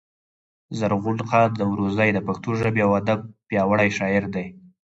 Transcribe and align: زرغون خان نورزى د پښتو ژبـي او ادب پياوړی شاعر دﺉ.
زرغون 0.77 1.19
خان 1.29 1.49
نورزى 1.59 2.09
د 2.13 2.19
پښتو 2.27 2.49
ژبـي 2.59 2.81
او 2.85 2.91
ادب 3.01 3.19
پياوړی 3.47 3.89
شاعر 3.97 4.23
دﺉ. 4.33 4.47